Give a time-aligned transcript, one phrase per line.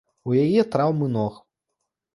[0.29, 1.41] У яе траўмы ног.